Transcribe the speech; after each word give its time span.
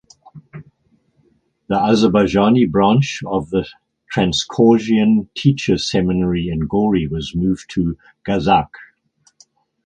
The 1.67 1.75
Azerbaijani 1.75 2.71
branch 2.71 3.21
of 3.23 3.51
the 3.51 3.67
Transcaucasian 4.11 5.29
Teachers 5.35 5.91
Seminary 5.91 6.47
in 6.49 6.61
Gori 6.61 7.05
was 7.05 7.35
moved 7.35 7.69
to 7.73 7.95
Gazakh. 8.25 8.73